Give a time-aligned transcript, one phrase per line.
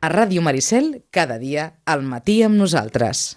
[0.00, 3.34] A Ràdio Maricel, cada dia, al matí amb nosaltres.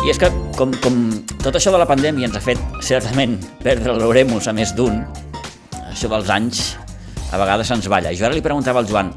[0.00, 0.96] I és que, com, com
[1.44, 5.02] tot això de la pandèmia ens ha fet, certament, perdre l'oremus a més d'un,
[5.90, 6.70] això dels anys
[7.28, 8.16] a vegades se'ns balla.
[8.16, 9.12] Jo ara li preguntava al Joan,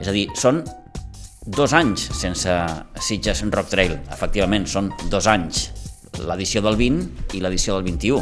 [0.00, 0.64] és a dir, són
[1.46, 2.52] dos anys sense
[3.00, 3.96] Sitges Rock Trail.
[4.12, 5.70] Efectivament, són dos anys.
[6.20, 8.20] L'edició del 20 i l'edició del 21.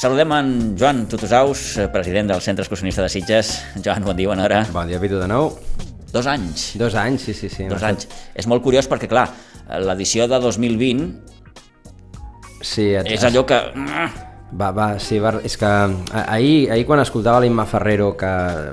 [0.00, 3.58] Saludem en Joan Tutusaus, president del Centre Excursionista de Sitges.
[3.84, 4.62] Joan, bon dia, bona hora.
[4.72, 5.52] Bon dia, Pitu, de nou.
[6.12, 6.72] Dos anys.
[6.80, 7.68] Dos anys, sí, sí, sí.
[7.68, 8.08] Dos anys.
[8.36, 9.28] És molt curiós perquè, clar,
[9.84, 11.32] l'edició de 2020
[12.62, 13.58] Sí, et, és allò que...
[14.52, 15.68] Va, va, sí, va, és que
[16.12, 18.32] ahir, ahir quan escoltava l'Imma Ferrero que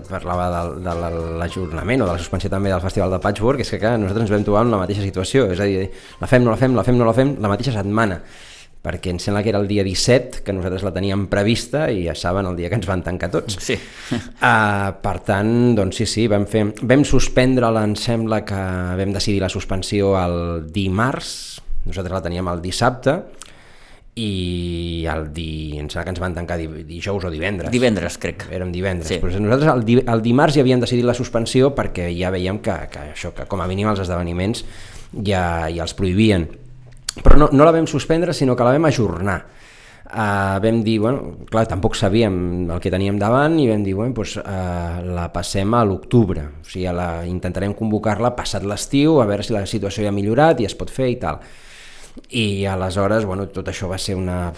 [0.09, 0.95] parlava de, de
[1.39, 4.35] l'ajornament o de la suspensió també del Festival de Patchwork, és que clar, nosaltres ens
[4.35, 5.87] vam trobar en la mateixa situació, és a dir,
[6.19, 8.19] la fem, no la fem, la fem, no la fem, la mateixa setmana
[8.79, 12.15] perquè em sembla que era el dia 17 que nosaltres la teníem prevista i ja
[12.15, 13.57] saben el dia que ens van tancar tots.
[13.59, 13.75] Sí.
[14.15, 18.61] Uh, per tant, doncs sí, sí, vam, fer, vam suspendre-la, em sembla que
[18.99, 23.17] vam decidir la suspensió el dimarts, nosaltres la teníem el dissabte,
[24.19, 25.77] i el di...
[25.79, 26.67] em sembla que ens van tancar di...
[26.87, 27.71] dijous o divendres.
[27.71, 28.47] Divendres, crec.
[28.53, 29.11] Érem divendres.
[29.13, 29.19] Sí.
[29.21, 29.99] Però nosaltres el, di...
[30.01, 33.63] el dimarts ja havíem decidit la suspensió perquè ja veiem que, que això, que com
[33.63, 34.65] a mínim els esdeveniments
[35.13, 36.49] ja, ja els prohibien.
[37.19, 39.39] Però no, no la vam suspendre, sinó que la vam ajornar.
[40.09, 44.15] Uh, vam dir, bueno, clar, tampoc sabíem el que teníem davant i vam dir, bueno,
[44.17, 49.45] doncs, uh, la passem a l'octubre, o sigui, la, intentarem convocar-la passat l'estiu, a veure
[49.45, 51.43] si la situació ja ha millorat i es pot fer i tal
[52.29, 54.51] i aleshores bueno, tot això va ser una,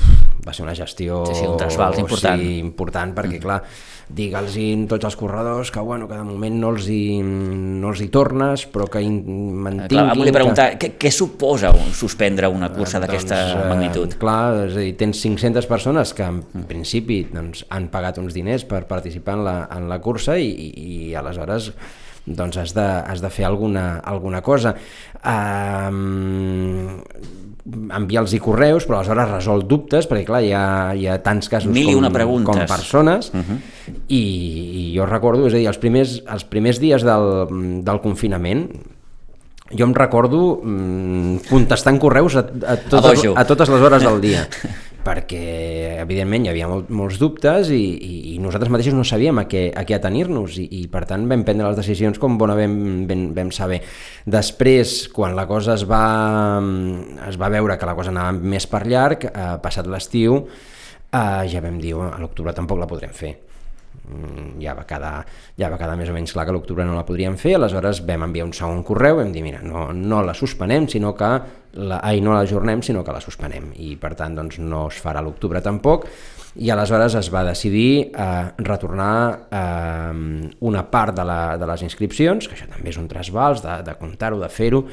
[0.46, 3.44] va ser una gestió sí, sí, un trasbals important, sí, important perquè mm.
[3.44, 3.62] clar,
[4.12, 4.58] digue'ls
[4.92, 8.66] tots els corredors que, bueno, que de moment no els hi, no els hi tornes
[8.74, 10.92] però que mantinguin clar, volia preguntar, que...
[10.92, 14.18] què, què suposa un, suspendre una cursa eh, d'aquesta doncs, magnitud?
[14.18, 16.68] Eh, clar, és a dir, tens 500 persones que en mm.
[16.70, 20.72] principi doncs, han pagat uns diners per participar en la, en la cursa i, i,
[21.12, 21.72] i aleshores
[22.26, 24.76] doncs has de, has de fer alguna, alguna cosa.
[25.26, 27.02] Um,
[27.66, 30.64] enviar-los correus, però aleshores resol dubtes, perquè clar, hi ha,
[30.98, 31.86] hi ha tants casos Mil
[32.44, 33.44] com, com persones, uh Mhm.
[33.50, 33.94] -huh.
[34.08, 34.22] i,
[34.92, 38.70] i jo recordo, és a dir, els primers, els primers dies del, del confinament,
[39.72, 44.20] jo em recordo mm, contestant correus a, a, totes, a, a totes les hores del
[44.22, 44.48] dia
[45.06, 45.42] perquè
[46.02, 49.68] evidentment hi havia molt, molts dubtes i, i, i nosaltres mateixos no sabíem a què,
[49.76, 52.76] a què atenir-nos i, i per tant vam prendre les decisions com bona vam,
[53.10, 53.82] vam, vam saber.
[54.26, 56.04] Després, quan la cosa es va,
[57.28, 60.44] es va veure que la cosa anava més per llarg, eh, passat l'estiu,
[61.12, 63.36] eh, ja vam dir, a l'octubre tampoc la podrem fer
[64.62, 65.14] ja va, quedar,
[65.60, 68.28] ja va quedar més o menys clar que l'octubre no la podríem fer, aleshores vam
[68.28, 71.32] enviar un segon correu, vam dir, mira, no, no la suspenem, sinó que
[71.80, 75.00] la, ai, no la ajornem, sinó que la suspenem, i per tant doncs, no es
[75.02, 76.10] farà l'octubre tampoc,
[76.60, 78.28] i aleshores es va decidir eh,
[78.60, 79.16] retornar
[79.48, 83.80] eh, una part de, la, de les inscripcions, que això també és un trasbals, de,
[83.88, 84.86] de comptar-ho, de fer-ho,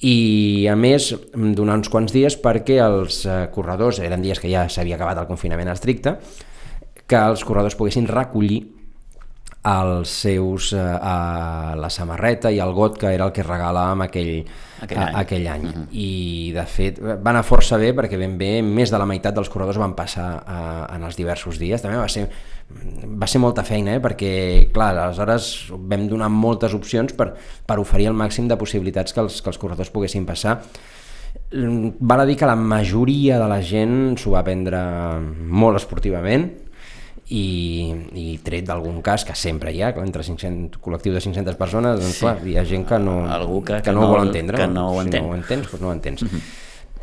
[0.00, 4.68] i a més donar uns quants dies perquè els eh, corredors, eren dies que ja
[4.70, 6.16] s'havia acabat el confinament estricte,
[7.06, 8.62] que els corredors poguessin recollir
[9.64, 14.32] els seus, eh, a la samarreta i el got que era el que regalàvem aquell,
[14.84, 15.64] aquell any, a, aquell any.
[15.64, 15.86] Uh -huh.
[15.90, 19.48] i de fet va anar força bé perquè ben bé més de la meitat dels
[19.48, 22.28] corredors van passar a, en els diversos dies també va ser,
[23.06, 24.00] va ser molta feina eh?
[24.00, 27.32] perquè clar, aleshores vam donar moltes opcions per,
[27.66, 30.60] per oferir el màxim de possibilitats que els, que els corredors poguessin passar
[32.00, 34.78] val a dir que la majoria de la gent s'ho va prendre
[35.48, 36.63] molt esportivament
[37.32, 37.44] i,
[38.20, 42.18] i tret d'algun cas que sempre hi ha, entre 500, col·lectiu de 500 persones, doncs
[42.18, 42.26] sí.
[42.26, 44.60] clar, hi ha gent que no, Algú que, que, que no, ho vol entendre.
[44.60, 45.24] Que no ho si entén.
[45.24, 46.22] no ho entens, doncs no ho entens.
[46.22, 46.44] Uh -huh.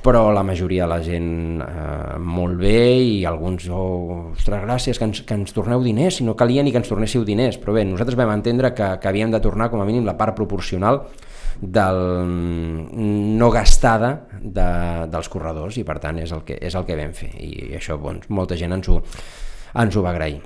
[0.02, 5.06] Però la majoria de la gent eh, molt bé i alguns, oh, ostres, gràcies, que
[5.06, 7.60] ens, que ens torneu diners, si no calia ni que ens tornéssiu diners.
[7.60, 10.36] Però bé, nosaltres vam entendre que, que havíem de tornar com a mínim la part
[10.36, 11.04] proporcional
[11.62, 12.26] del
[13.38, 17.14] no gastada de, dels corredors i per tant és el que, és el que vam
[17.14, 18.98] fer i això doncs, molta gent ens ho,
[19.76, 20.42] ens ho va agrair.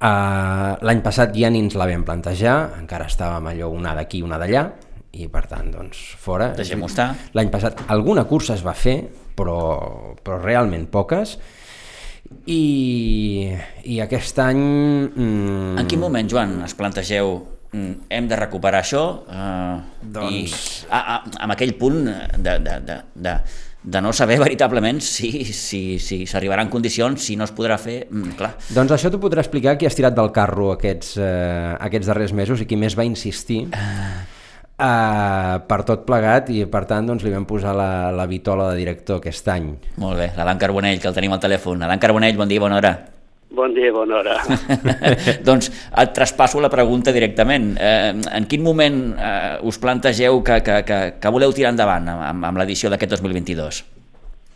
[0.00, 4.38] Uh, L'any passat ja ni ens la vam plantejar, encara estàvem allò una d'aquí, una
[4.40, 4.64] d'allà,
[5.18, 6.52] i per tant, doncs, fora.
[6.56, 7.10] Deixem-ho estar.
[7.36, 9.00] L'any passat alguna cursa es va fer,
[9.36, 9.58] però,
[10.22, 11.36] però realment poques,
[12.46, 13.50] i,
[13.84, 14.60] i aquest any...
[15.10, 17.34] Mm, En quin moment, Joan, es plantegeu
[17.72, 19.74] mm, hem de recuperar això eh,
[20.14, 23.34] Doncs- i a, a, amb aquell punt de, de, de, de,
[23.82, 28.02] de no saber veritablement si si, si s'arribarà en condicions, si no es podrà fer,
[28.10, 28.54] mm, clar.
[28.76, 32.60] Doncs això t'ho podrà explicar qui ha estirat del carro aquests, eh, aquests darrers mesos
[32.60, 33.64] i qui més va insistir.
[34.80, 38.80] Uh, per tot plegat i per tant doncs, li vam posar la, la vitola de
[38.80, 39.74] director aquest any.
[40.00, 41.84] Molt bé, l'Adam Carbonell, que el tenim al telèfon.
[41.84, 42.94] Adán Carbonell, bon dia, bona hora.
[43.50, 44.36] Bon dia, bona hora.
[45.48, 47.72] doncs et traspasso la pregunta directament.
[47.82, 52.46] Eh, en quin moment eh, us plantegeu que, que, que, que voleu tirar endavant amb,
[52.46, 53.82] amb l'edició d'aquest 2022?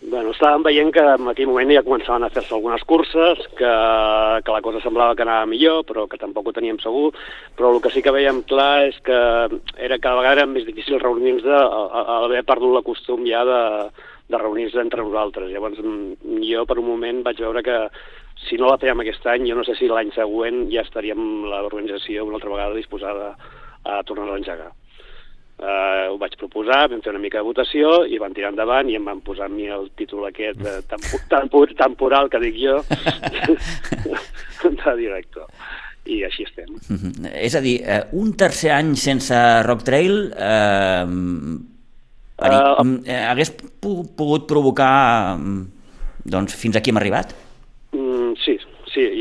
[0.04, 3.74] Bueno, estàvem veient que en aquell moment ja començaven a fer-se algunes curses, que,
[4.46, 7.08] que la cosa semblava que anava millor, però que tampoc ho teníem segur,
[7.58, 9.20] però el que sí que veiem clar és que
[9.74, 13.62] era cada vegada era més difícil reunir-nos, haver perdut la costum ja de,
[14.30, 15.50] de reunir-nos entre nosaltres.
[15.50, 17.80] Llavors jo per un moment vaig veure que
[18.48, 22.24] si no la fèiem aquest any, jo no sé si l'any següent ja estaríem l'organització
[22.24, 23.34] una altra vegada disposada
[23.84, 24.72] a tornar a engegar
[25.58, 28.98] eh, ho vaig proposar, vam fer una mica de votació i van tirar endavant i
[28.98, 32.80] em van posar a mi el títol aquest de tempo, temporal que dic jo
[34.64, 35.46] de director
[36.04, 36.68] i així estem.
[36.68, 37.30] Mm -hmm.
[37.32, 41.04] És a dir, eh, un tercer any sense Rock Trail eh,
[42.36, 43.50] uh, eh, hagués
[43.80, 45.38] pogut provocar
[46.24, 47.43] doncs, fins aquí hem arribat?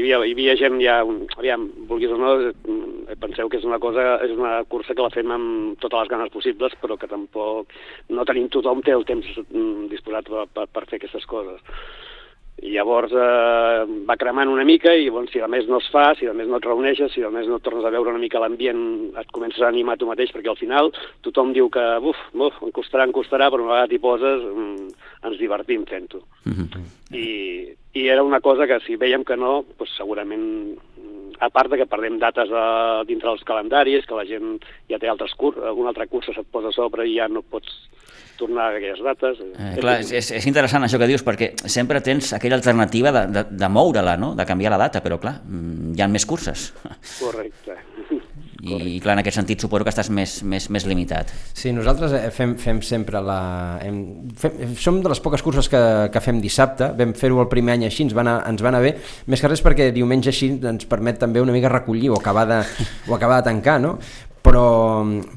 [0.04, 0.98] Havia, hi havia gent ja,
[1.40, 5.12] aviam, vulguis o no, mm, penseu que és una cosa, és una cursa que la
[5.14, 7.72] fem amb totes les ganes possibles, però que tampoc
[8.12, 11.64] no tenim tothom té el temps mm, disposat per, per, per fer aquestes coses.
[12.64, 16.14] I llavors eh, va cremant una mica i bon, si a més no es fa,
[16.16, 18.40] si a més no et reuneixes, si a més no tornes a veure una mica
[18.40, 18.84] l'ambient,
[19.20, 20.94] et comences a animar tu mateix, perquè al final
[21.28, 24.94] tothom diu que buf, buf, em costarà, em costarà, però una vegada t'hi poses mm,
[25.28, 26.24] ens divertim fent-ho.
[26.46, 26.88] Mm -hmm.
[27.20, 27.28] I,
[28.00, 30.78] I era una cosa que si veiem que no, doncs segurament
[31.40, 35.10] a part de que perdem dates a, dintre dels calendaris, que la gent ja té
[35.10, 37.90] altres curs, alguna altra cursa se't posa a sobre i ja no pots
[38.40, 39.42] tornar a aquelles dates.
[39.54, 43.46] Eh, clar, és, és interessant això que dius, perquè sempre tens aquella alternativa de, de,
[43.64, 44.34] de moure-la, no?
[44.38, 46.72] de canviar la data, però clar, mm, hi ha més curses.
[47.20, 47.80] Correcte.
[48.64, 51.34] I, i clar, en aquest sentit suposo que estàs més, més, més limitat.
[51.52, 53.40] Sí, nosaltres eh, fem, fem sempre la...
[53.84, 53.98] Hem,
[54.40, 55.82] fem, som de les poques curses que,
[56.14, 58.80] que fem dissabte, vam fer-ho el primer any així, ens va, anar, ens va anar
[58.86, 58.94] bé,
[59.28, 62.62] més que res perquè diumenge així ens permet també una mica recollir o acabar de,
[63.10, 63.98] o acabar de tancar, no?
[64.44, 64.68] Però,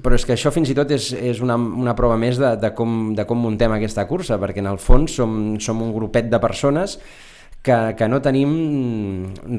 [0.02, 2.72] però és que això fins i tot és, és una, una prova més de, de,
[2.74, 6.40] com, de com muntem aquesta cursa, perquè en el fons som, som un grupet de
[6.42, 6.98] persones
[7.66, 8.50] que, que no tenim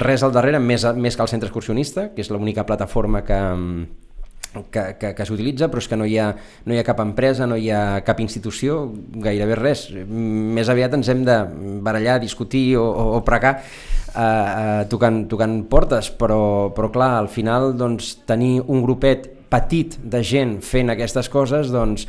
[0.04, 3.40] res al darrere més, més que el centre excursionista, que és l'única plataforma que,
[4.72, 6.32] que, que, que s'utilitza, però és que no hi, ha,
[6.66, 8.82] no hi ha cap empresa, no hi ha cap institució,
[9.24, 9.88] gairebé res.
[10.08, 11.38] Més aviat ens hem de
[11.86, 16.42] barallar, discutir o, o, o pregar eh, eh, tocant, tocant portes, però,
[16.76, 22.08] però clar, al final doncs, tenir un grupet petit de gent fent aquestes coses, doncs,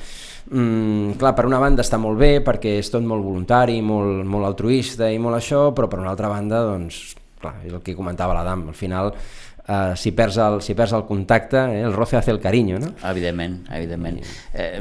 [0.51, 4.49] mm, clar, per una banda està molt bé perquè és tot molt voluntari, molt, molt
[4.49, 8.35] altruista i molt això, però per una altra banda, doncs, clar, és el que comentava
[8.35, 9.13] l'Adam, al final
[9.69, 12.95] eh, si, perds el, si perds el contacte, eh, el roce hace el cariño, no?
[13.05, 14.23] Evidentment, evidentment.
[14.55, 14.81] Eh,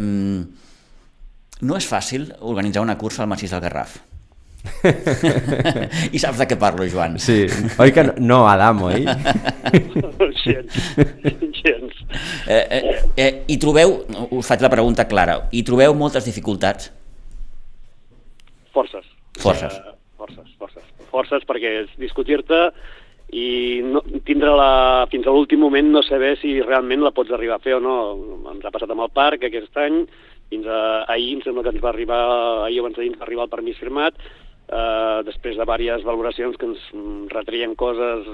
[1.59, 3.97] no és fàcil organitzar una cursa al Massís del Garraf.
[6.15, 7.17] I saps de què parlo, Joan?
[7.21, 7.45] Sí,
[7.79, 9.03] oi que no, no Adam, oi?
[10.43, 10.79] gens,
[11.61, 12.03] gens.
[12.47, 12.83] Eh, eh,
[13.15, 13.99] eh, I trobeu,
[14.31, 16.91] us faig la pregunta clara, i trobeu moltes dificultats?
[18.75, 19.05] Forces.
[19.41, 19.73] Forces.
[19.81, 20.85] Uh, forces, forces.
[21.11, 22.67] Forces perquè és discutir-te
[23.35, 24.71] i no, tindre la,
[25.11, 27.97] fins a l'últim moment no saber si realment la pots arribar a fer o no.
[28.53, 30.05] Ens ha passat amb el parc aquest any,
[30.51, 30.81] fins a
[31.11, 32.21] ahir em sembla que ens va arribar,
[32.67, 34.15] ahir abans d'ahir ens va arribar el permís firmat,
[34.67, 36.83] eh, després de diverses valoracions que ens
[37.33, 38.27] retreien coses...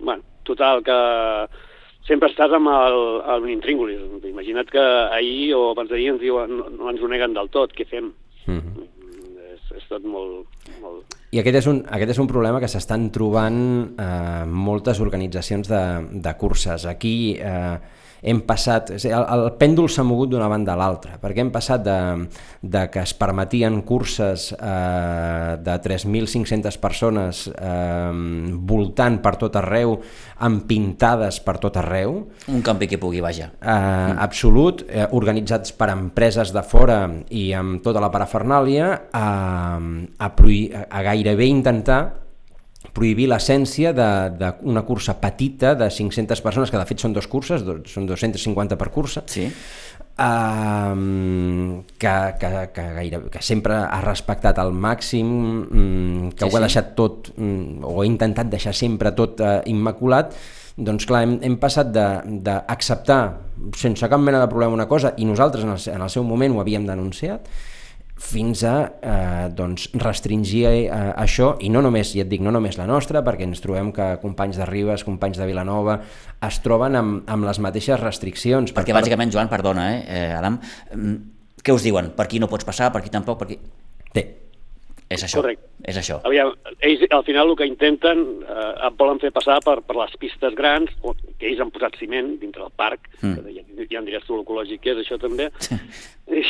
[0.00, 0.98] Bueno, total, que
[2.06, 3.00] sempre estàs amb el,
[3.34, 4.02] el intríngulis.
[4.28, 7.74] Imagina't que ahir o abans d'ahir ens diuen no, no ens ho neguen del tot,
[7.74, 8.12] què fem?
[8.46, 8.88] Mm -hmm.
[9.54, 10.46] és, és tot molt,
[10.80, 11.16] molt...
[11.32, 15.84] I aquest és un, aquest és un problema que s'estan trobant eh, moltes organitzacions de,
[16.22, 16.86] de curses.
[16.86, 17.36] Aquí...
[17.38, 21.84] Eh, hem passat, el, el pèndol s'ha mogut d'una banda a l'altra, perquè hem passat
[21.84, 21.98] de,
[22.62, 28.12] de que es permetien curses eh, de 3.500 persones eh,
[28.68, 29.96] voltant per tot arreu,
[30.46, 32.18] amb pintades per tot arreu.
[32.52, 33.50] Un campi que pugui, vaja.
[33.60, 34.18] Eh, mm.
[34.26, 39.26] Absolut, eh, organitzats per empreses de fora i amb tota la parafernàlia, a,
[39.76, 42.25] a, a, a gairebé intentar
[42.94, 47.80] prohibir l'essència d'una cursa petita de 500 persones, que de fet són dos curses, do,
[47.88, 49.48] són 250 per cursa, sí.
[50.16, 56.56] Uh, que, que, que, gaire, que sempre ha respectat al màxim, um, que sí, ho
[56.56, 60.32] ha deixat tot, um, o ha intentat deixar sempre tot uh, immaculat,
[60.76, 63.20] doncs clar, hem, hem passat d'acceptar
[63.76, 66.56] sense cap mena de problema una cosa, i nosaltres en el, en el seu moment
[66.56, 67.48] ho havíem denunciat,
[68.16, 70.88] fins a eh, doncs, restringir eh,
[71.20, 74.08] això, i no només, ja et dic, no només la nostra, perquè ens trobem que
[74.22, 75.98] companys de Ribes, companys de Vilanova,
[76.48, 78.72] es troben amb, amb les mateixes restriccions.
[78.76, 80.58] Perquè per bàsicament, Joan, perdona, eh, eh Adam,
[80.96, 81.16] mm,
[81.62, 82.14] què us diuen?
[82.16, 83.60] Per aquí no pots passar, per aquí tampoc, per aquí...
[84.16, 84.24] Té,
[85.08, 85.38] és això.
[85.38, 85.68] Correcte.
[85.86, 86.16] És això.
[86.26, 86.50] Aviam,
[86.82, 90.56] ells al final el que intenten, eh, et volen fer passar per, per les pistes
[90.58, 93.36] grans, o, que ells han posat ciment dintre del parc, mm.
[93.36, 95.46] que ja, ja en diràs tu l'ecològic que és això també,
[96.40, 96.42] i,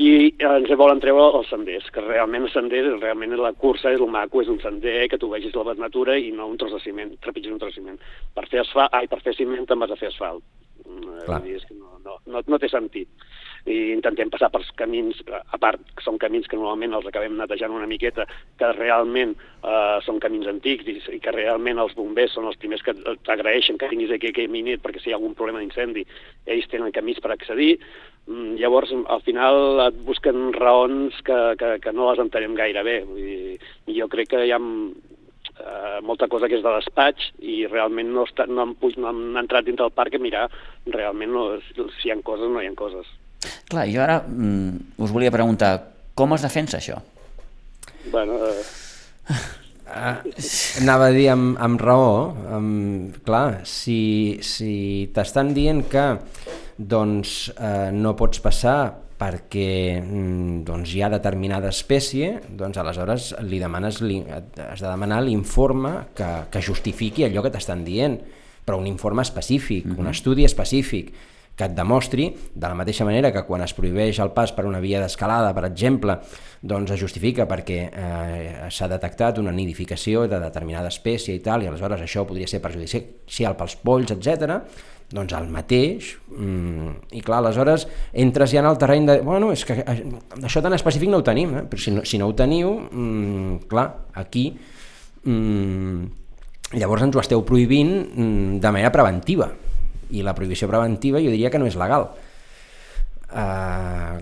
[0.00, 0.08] i
[0.48, 4.40] ens volen treure els senders, que realment el sender, realment la cursa és el maco,
[4.40, 7.52] és un sender que tu vegis la natura i no un tros de ciment, trepitges
[7.52, 8.00] un tros de ciment.
[8.32, 10.40] Per fer, asfalt, ai, per fer ciment te'n vas a fer asfalt.
[10.88, 11.44] Mm, Clar.
[11.52, 13.10] És que no, no, no, no té sentit
[13.70, 17.74] i intentem passar per camins, a part que són camins que normalment els acabem netejant
[17.74, 18.26] una miqueta,
[18.58, 22.82] que realment eh, són camins antics i, i que realment els bombers són els primers
[22.82, 26.04] que t'agraeixen que tinguis aquí aquest minut perquè si hi ha algun problema d'incendi
[26.50, 27.76] ells tenen camins per accedir,
[28.26, 33.00] mm, llavors al final et busquen raons que, que, que no les entenem gaire bé.
[33.06, 33.58] Vull dir,
[34.00, 38.26] jo crec que hi ha eh, molta cosa que és de despatx i realment no,
[38.26, 40.48] està, no, han, no han entrat dintre del parc a mirar
[40.90, 43.06] realment no, si hi ha coses o no hi ha coses.
[43.68, 45.72] Clar, jo ara mm, us volia preguntar,
[46.14, 47.00] com es defensa això?
[48.10, 48.62] Bueno, eh...
[49.92, 50.22] Uh,
[50.80, 52.12] anava a dir amb, amb raó,
[52.56, 56.06] amb, clar, si, si t'estan dient que
[56.78, 58.76] doncs, uh, no pots passar
[59.20, 65.20] perquè mm, doncs, hi ha determinada espècie, doncs aleshores li demanes, li, has de demanar
[65.26, 68.16] l'informe que, que justifiqui allò que t'estan dient,
[68.64, 69.98] però un informe específic, uh -huh.
[69.98, 70.16] un mhm.
[70.16, 71.12] estudi específic
[71.56, 74.80] que et demostri, de la mateixa manera que quan es prohibeix el pas per una
[74.80, 76.16] via d'escalada, per exemple,
[76.62, 81.68] doncs es justifica perquè eh, s'ha detectat una nidificació de determinada espècie i tal, i
[81.68, 84.62] aleshores això podria ser perjudicial pels polls, etc.
[85.12, 89.66] doncs el mateix, mm, i clar, aleshores entres ja en el terreny de, bueno, és
[89.68, 89.98] que eh,
[90.40, 91.66] això tan específic no ho tenim, eh?
[91.68, 93.90] però si no, si no ho teniu, mm, clar,
[94.24, 94.48] aquí,
[95.26, 96.22] mm,
[96.80, 99.50] llavors ens ho esteu prohibint mm, de manera preventiva,
[100.12, 102.10] i la prohibició preventiva jo diria que no és legal.
[103.32, 104.20] Uh,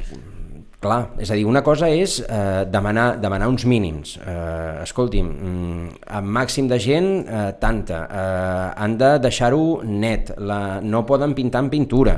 [0.80, 4.16] clar, és a dir, una cosa és uh, demanar, demanar uns mínims.
[4.22, 8.04] Uh, escolti'm, mm, amb màxim de gent, uh, tanta.
[8.06, 10.34] Uh, han de deixar-ho net.
[10.38, 12.16] La, no poden pintar amb pintura.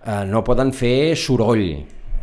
[0.00, 1.66] Uh, no poden fer soroll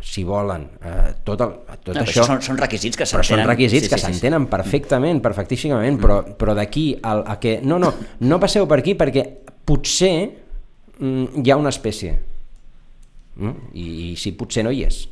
[0.08, 2.24] si volen, uh, tot, el, tot no, això...
[2.26, 3.42] Són, són requisits que s'entenen.
[3.42, 4.50] Són requisits sí, que s'entenen sí, sí.
[4.54, 6.02] perfectament, perfectíssimament, mm.
[6.02, 7.58] però, però d'aquí a que...
[7.66, 7.92] No, no,
[8.24, 9.24] no passeu per aquí perquè
[9.68, 10.14] potser
[10.98, 12.16] mm, hi ha una espècie
[13.36, 13.54] mm?
[13.74, 15.04] I, i si potser no hi és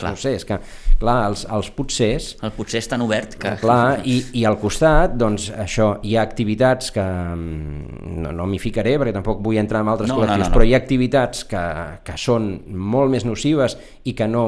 [0.00, 0.14] clar.
[0.14, 0.58] no sé, és que
[1.00, 3.54] clar, els, els potsers el potser és tan obert que...
[3.60, 8.60] clar, i, i al costat doncs això, hi ha activitats que mm, no, no m'hi
[8.62, 10.56] ficaré perquè tampoc vull entrar en altres no, col·lectius, no, no, no.
[10.56, 11.64] però hi ha activitats que,
[12.06, 14.46] que són molt més nocives i que no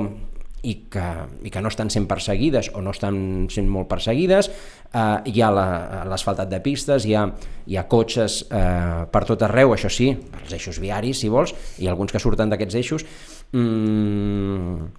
[0.62, 1.04] i que,
[1.42, 4.48] i que no estan sent perseguides o no estan sent molt perseguides,
[4.94, 7.26] eh, hi ha l'asfaltat de pistes, hi ha,
[7.66, 11.90] hi ha cotxes eh, per tot arreu, això sí, els eixos viaris, si vols, i
[11.90, 13.06] alguns que surten d'aquests eixos,
[13.52, 14.90] mm,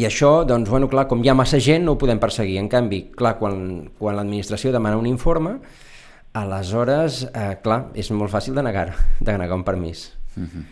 [0.00, 2.56] i això, doncs, bueno, clar, com hi ha massa gent, no ho podem perseguir.
[2.58, 5.58] En canvi, clar, quan, quan l'administració demana un informe,
[6.34, 8.88] aleshores, eh, clar, és molt fàcil de negar,
[9.20, 10.08] de negar un permís.
[10.34, 10.64] Uh mhm.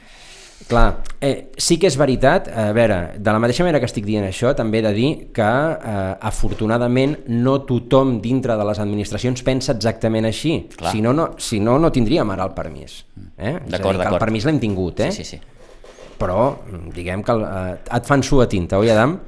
[0.68, 4.24] Clar, eh, sí que és veritat, a veure, de la mateixa manera que estic dient
[4.26, 5.94] això, també he de dir que eh,
[6.28, 10.92] afortunadament no tothom dintre de les administracions pensa exactament així, Clar.
[10.94, 13.02] si no, no, si no, no tindríem ara el permís.
[13.36, 13.58] Eh?
[13.66, 14.18] D'acord, d'acord.
[14.18, 15.10] El permís l'hem tingut, eh?
[15.12, 15.92] Sí, sí, sí.
[16.22, 16.52] Però
[16.94, 19.18] diguem que eh, et fan suar tinta, oi Adam?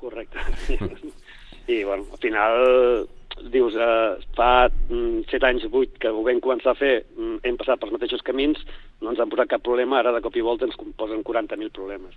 [0.00, 0.44] Correcte.
[1.70, 3.08] I bueno, al final
[3.48, 7.56] dius, eh, fa mm, set anys, vuit, que ho vam començar a fer, mm, hem
[7.60, 8.60] passat pels mateixos camins,
[9.00, 12.16] no ens han posat cap problema, ara de cop i volta ens posen 40.000 problemes.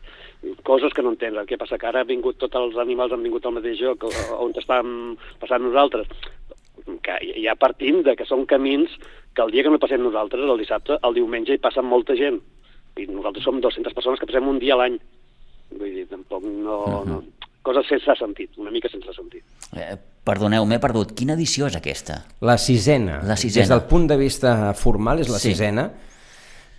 [0.64, 3.24] Coses que no entens, el que passa que ara han vingut tots els animals, han
[3.24, 4.04] vingut al mateix lloc
[4.40, 6.08] on estàvem passant nosaltres,
[7.04, 8.92] que ja partim de que són camins
[9.34, 12.42] que el dia que no passem nosaltres, el dissabte, el diumenge hi passa molta gent.
[13.00, 15.00] I nosaltres som 200 persones que passem un dia a l'any.
[15.74, 16.78] Vull dir, tampoc no...
[16.84, 17.08] Uh -huh.
[17.08, 19.44] no coses sense sentit, una mica sense sentit.
[19.74, 19.96] Eh,
[20.28, 21.16] perdoneu, m'he perdut.
[21.18, 22.22] Quina edició és aquesta?
[22.46, 23.22] La sisena.
[23.28, 23.64] La sisena.
[23.64, 25.54] Des del punt de vista formal és la sí.
[25.54, 25.88] sisena,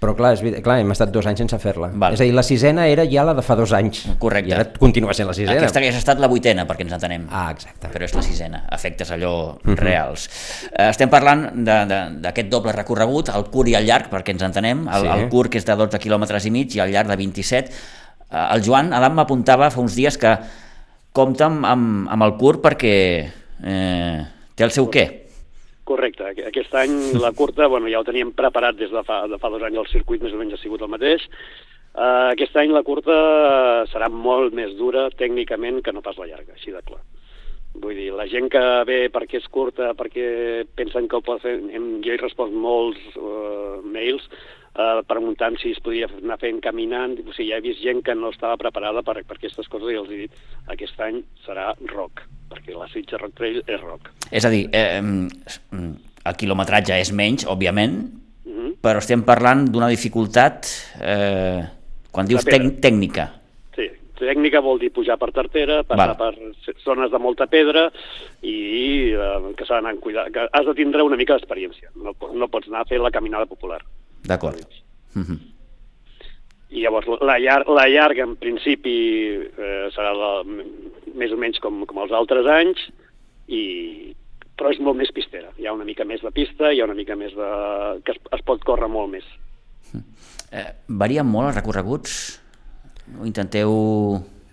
[0.04, 1.88] però clar, és, clar hem estat dos anys sense fer-la.
[2.12, 4.02] És a dir, la sisena era ja la de fa dos anys.
[4.20, 4.52] Correcte.
[4.52, 5.56] I ara continua sent la sisena.
[5.62, 7.24] Aquesta hagués estat la vuitena, perquè ens entenem.
[7.32, 7.88] Ah, exacte.
[7.94, 9.72] Però és la sisena, efectes allò uh mhm.
[9.72, 9.78] -huh.
[9.80, 10.28] reals.
[10.70, 14.88] Eh, estem parlant d'aquest doble recorregut, el curt i el llarg, perquè ens entenem.
[14.88, 15.08] El, sí.
[15.08, 17.70] el curt, que és de 12 quilòmetres i mig, i el llarg de 27.
[18.30, 20.38] Eh, el Joan Adam m'apuntava fa uns dies que
[21.14, 22.94] compta amb, amb, amb el curt perquè
[23.24, 24.16] eh,
[24.54, 25.04] té el seu què.
[25.84, 26.30] Correcte.
[26.48, 29.62] Aquest any la curta, bueno, ja ho teníem preparat des de fa, de fa dos
[29.62, 31.26] anys, el circuit més o menys ha sigut el mateix.
[31.94, 33.14] Uh, aquest any la curta
[33.92, 37.02] serà molt més dura tècnicament que no pas la llarga, així de clar.
[37.74, 41.58] Vull dir, la gent que ve perquè és curta, perquè pensen que ho pot fer...
[41.74, 44.26] Hem, jo he respost molts uh, mails
[44.74, 47.16] uh, preguntant si es podia anar fent caminant.
[47.24, 50.00] O sigui, ja he vist gent que no estava preparada per, per aquestes coses i
[50.00, 54.10] els he dit aquest any serà rock, perquè la Sitges Rock Trail és rock.
[54.30, 55.00] És a dir, eh,
[56.24, 57.96] el quilometratge és menys, òbviament,
[58.44, 58.76] mm -hmm.
[58.82, 60.66] però estem parlant d'una dificultat,
[61.00, 61.62] eh,
[62.10, 63.30] quan dius tec tècnica.
[63.74, 66.16] Sí, tècnica vol dir pujar per tartera, passar Val.
[66.16, 67.90] per zones de molta pedra
[68.42, 72.48] i eh, que s'ha d'anar cuidar, que has de tindre una mica d'experiència, no, no
[72.48, 73.82] pots anar a fer la caminada popular.
[74.24, 74.66] D'acord.
[75.14, 75.38] Mm -hmm.
[76.70, 78.96] I llavors la, llar la llarga en principi
[79.46, 80.42] eh, serà la,
[81.14, 82.80] més o menys com, com els altres anys
[83.46, 84.14] i,
[84.56, 85.50] però és molt més pistera.
[85.58, 87.50] Hi ha una mica més de pista, hi ha una mica més de...
[88.04, 89.24] que es, es pot córrer molt més.
[90.54, 92.40] Eh, varien molt els recorreguts?
[93.24, 93.70] Intenteu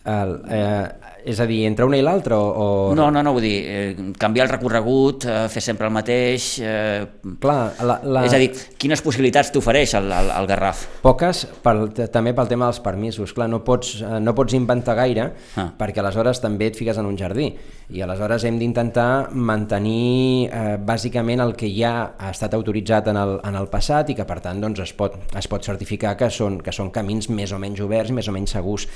[0.05, 0.87] el, eh,
[1.25, 2.37] és a dir, entre una i l'altra?
[2.37, 2.95] O, o...
[2.97, 6.53] No, no, no, vull dir, eh, canviar el recorregut, eh, fer sempre el mateix...
[6.61, 7.05] Eh,
[7.41, 8.23] Clar, la, la...
[8.27, 8.49] És a dir,
[8.81, 10.83] quines possibilitats t'ofereix el, el, el Garraf?
[11.03, 13.33] Poques, pel, també pel tema dels permisos.
[13.37, 15.29] Clar, no pots, eh, no pots inventar gaire,
[15.61, 15.69] ah.
[15.77, 17.51] perquè aleshores també et fiques en un jardí.
[17.91, 23.37] I aleshores hem d'intentar mantenir eh, bàsicament el que ja ha estat autoritzat en el,
[23.47, 26.61] en el passat i que per tant doncs, es, pot, es pot certificar que són,
[26.63, 28.87] que són camins més o menys oberts, més o menys segurs.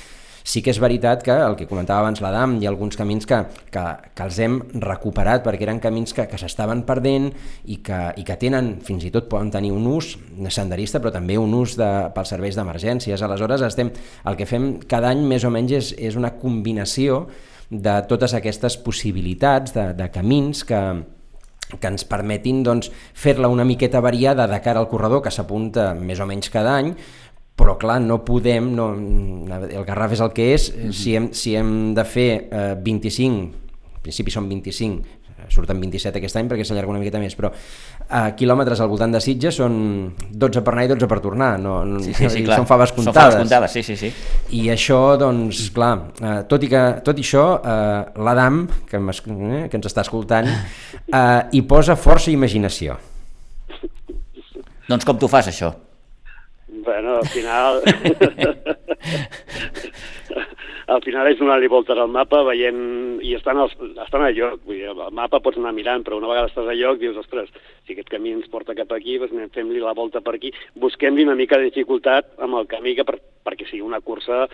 [0.46, 3.40] Sí que és veritat que el que comentava abans l'Adam, hi ha alguns camins que,
[3.74, 3.82] que,
[4.14, 7.32] que els hem recuperat perquè eren camins que, que s'estaven perdent
[7.66, 10.12] i que, i que tenen, fins i tot poden tenir un ús
[10.54, 13.26] senderista, però també un ús de, pels serveis d'emergències.
[13.26, 13.90] Aleshores, estem,
[14.22, 17.24] el que fem cada any més o menys és, és una combinació
[17.68, 20.82] de totes aquestes possibilitats de, de camins que,
[21.74, 26.22] que ens permetin doncs, fer-la una miqueta variada de cara al corredor que s'apunta més
[26.22, 26.92] o menys cada any,
[27.56, 28.90] però clar, no podem, no,
[29.48, 30.92] el Garraf és el que és, mm -hmm.
[30.92, 33.42] si, hem, si hem de fer eh, 25,
[33.96, 35.16] en principi són 25,
[35.48, 39.20] surten 27 aquest any perquè s'allarga una miqueta més, però eh, quilòmetres al voltant de
[39.22, 39.76] Sitges són
[40.30, 42.58] 12 per anar i 12 per tornar, no, no sí, sí, sí, clar.
[42.60, 43.14] són faves comptades.
[43.14, 44.12] Són faves comptades, sí, sí, sí.
[44.58, 49.66] I això, doncs, clar, eh, tot i que tot i això, eh, l'Adam, que, eh,
[49.70, 52.98] que ens està escoltant, eh, hi posa força imaginació.
[54.86, 55.74] Doncs com tu fas, això?
[56.86, 57.82] Bueno, al final...
[60.86, 63.18] al final és donar-li voltes al mapa, veient...
[63.26, 64.60] i estan, als, estan a lloc.
[64.68, 67.50] Vull dir, el mapa pots anar mirant, però una vegada estàs a lloc dius, ostres,
[67.82, 70.52] si aquest camí ens porta cap aquí, doncs fem-li la volta per aquí.
[70.78, 74.46] Busquem-li una mica de dificultat amb el camí que per, perquè sigui una cursa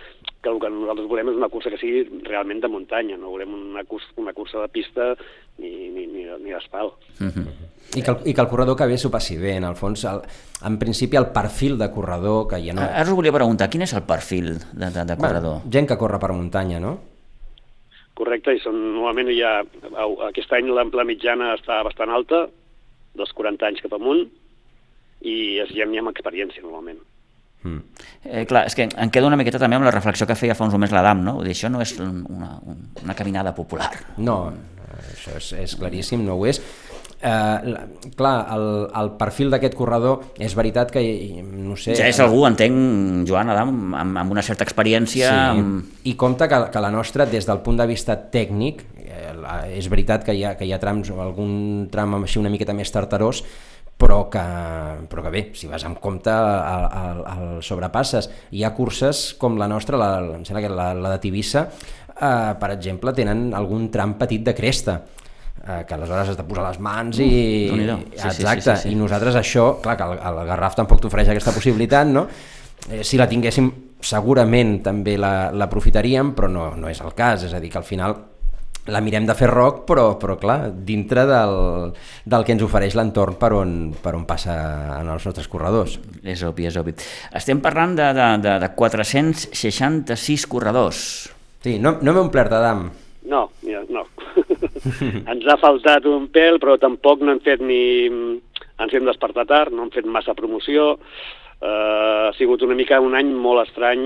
[0.42, 3.53] que el que nosaltres volem és una cursa que sigui realment de muntanya, no volem
[3.59, 5.12] una, cursa, una cursa de pista
[5.58, 6.94] ni, ni, ni, ni d'asfalt.
[7.18, 7.46] Mm -hmm.
[7.94, 10.04] I que, el, I que el corredor que ve s'ho passi bé, en el fons,
[10.04, 10.22] el,
[10.64, 12.80] en principi el perfil de corredor que ja no...
[12.80, 15.60] Ara us volia preguntar, quin és el perfil de, de, de corredor?
[15.60, 16.98] Bueno, gent que corre per muntanya, no?
[18.14, 19.60] Correcte, i són, normalment ha,
[20.28, 22.46] aquest any la, la mitjana està bastant alta,
[23.14, 24.24] dels 40 anys cap amunt,
[25.20, 27.00] i és gent ja amb experiència, normalment.
[27.62, 27.78] Mm.
[28.24, 30.66] Eh, clar, és que em quedo una miqueta també amb la reflexió que feia fa
[30.66, 31.36] uns moments l'Adam, no?
[31.38, 32.56] Vull dir, això no és una,
[33.04, 33.90] una caminada popular.
[34.18, 34.38] No,
[35.10, 36.62] això és, és claríssim, no ho és
[37.22, 38.66] eh, clar, el,
[38.98, 41.02] el perfil d'aquest corredor és veritat que,
[41.42, 41.96] no sé...
[41.98, 45.28] Ja és algú, entenc, Joan Adam, amb, amb una certa experiència...
[45.30, 45.92] Sí, amb...
[46.08, 49.34] i compta que, que la nostra, des del punt de vista tècnic, eh,
[49.78, 52.76] és veritat que hi ha, que hi ha trams, o algun tram així una miqueta
[52.76, 53.44] més tartarós,
[54.02, 54.42] però que,
[55.06, 58.26] però que bé, si vas amb compte el, el, el sobrepasses.
[58.50, 61.68] Hi ha curses com la nostra, la, em sembla que la, la de Tivissa,
[62.20, 65.01] eh, per exemple, tenen algun tram petit de cresta
[65.66, 67.31] eh, que aleshores has de posar les mans i...
[67.70, 68.92] Uh, sí, Exacte, sí, sí, sí, sí.
[68.92, 72.27] i nosaltres això, clar que el, el Garraf tampoc t'ofereix aquesta possibilitat, no?
[72.90, 73.70] Eh, si la tinguéssim
[74.03, 78.16] segurament també l'aprofitaríem, però no, no és el cas, és a dir, que al final
[78.90, 81.92] la mirem de fer rock, però, però clar, dintre del,
[82.27, 84.57] del que ens ofereix l'entorn per, on, per on passa
[84.98, 86.01] en els nostres corredors.
[86.27, 86.96] És obvi, és obvi.
[87.38, 91.05] Estem parlant de, de, de, de 466 corredors.
[91.62, 92.88] Sí, no, no m'he omplert, Adam.
[93.25, 93.44] No,
[93.94, 94.03] no.
[95.33, 97.83] Ens ha faltat un pèl, però tampoc no hem fet ni...
[98.83, 100.96] Ens hem despertat tard, no hem fet massa promoció.
[101.62, 104.03] Uh, ha sigut una mica un any molt estrany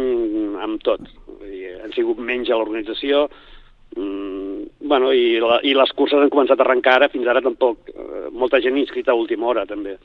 [0.61, 1.07] amb tot.
[1.41, 3.23] Han sigut menys a l'organització,
[3.97, 7.89] mm, bueno, i, la, i les curses han començat a arrencar ara, fins ara tampoc.
[7.95, 9.97] Uh, molta gent inscrita a última hora, també.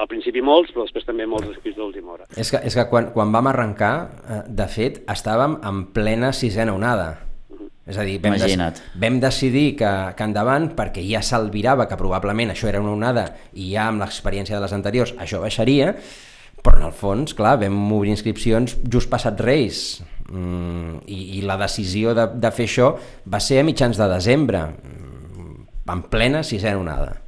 [0.00, 2.28] Al principi molts, però després també molts inscrits a última hora.
[2.36, 6.72] És que, és que quan, quan vam arrencar, eh, de fet, estàvem en plena sisena
[6.72, 7.10] onada
[7.82, 8.78] és a dir, vam, Imagina't.
[8.78, 13.24] Des, vam decidir que, que endavant, perquè ja s'albirava que probablement això era una onada
[13.58, 15.96] i ja amb l'experiència de les anteriors això baixaria,
[16.62, 21.58] però en el fons, clar, vam obrir inscripcions just passat Reis mm, i, i la
[21.58, 22.92] decisió de, de fer això
[23.26, 25.58] va ser a mitjans de desembre, mm,
[25.90, 27.18] en plena sisena onada.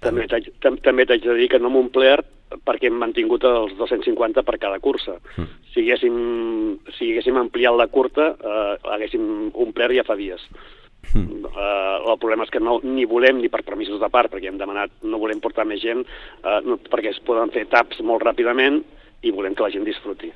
[0.00, 0.50] També t'haig
[0.84, 2.26] també de dir que no m'ho omplert
[2.66, 5.18] perquè hem mantingut els 250 per cada cursa.
[5.36, 5.48] Mm.
[5.70, 6.16] Si, haguéssim,
[6.96, 10.42] si haguéssim ampliat la curta, eh, haguéssim omplert ja fa dies.
[11.14, 11.46] Mm.
[11.48, 14.60] Uh, el problema és que no ni volem ni per permisos de part, perquè hem
[14.60, 16.04] demanat, no volem portar més gent,
[16.44, 18.82] uh, no, perquè es poden fer taps molt ràpidament
[19.24, 20.30] i volem que la gent disfruti.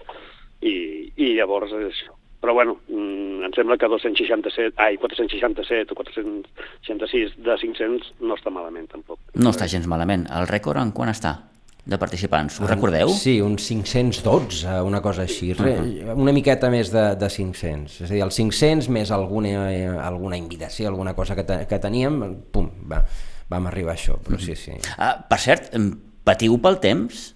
[0.64, 0.74] I,
[1.20, 2.16] i llavors és això.
[2.44, 8.52] Però bueno, mm, em sembla que 267, ai, 467 o 466 de 500 no està
[8.52, 9.16] malament tampoc.
[9.32, 10.26] No està gens malament.
[10.28, 11.38] El rècord en quan està?
[11.84, 13.10] de participants, ho recordeu?
[13.12, 16.14] Sí, uns 512, una cosa així, uh -huh.
[16.16, 19.68] una miqueta més de, de 500, és a dir, els 500 més alguna,
[20.00, 23.04] alguna invitació, alguna cosa que, te, que teníem, pum, va,
[23.50, 24.54] vam arribar a això, però uh -huh.
[24.54, 24.72] sí, sí.
[24.96, 25.76] Ah, per cert,
[26.24, 27.33] patiu pel temps?